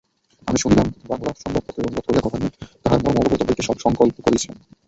আমি 0.47 0.57
শুনিলাম, 0.59 0.87
বাঙলা 1.09 1.31
সংবাদপত্রের 1.35 1.85
অনুবাদ 1.85 2.03
করিয়া 2.05 2.25
গভর্মেণ্ট 2.25 2.53
তাহার 2.83 2.99
ম্মর্ম 3.01 3.17
অবগত 3.21 3.41
হইতে 3.41 3.63
সংকল্প 3.85 4.15
করিয়াছেন। 4.25 4.53